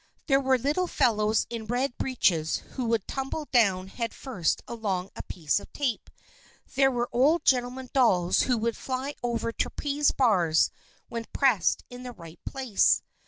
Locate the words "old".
7.11-7.45